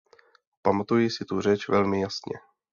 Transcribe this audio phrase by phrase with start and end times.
[0.61, 2.39] Pamatuji si tu řeč velmi jasně.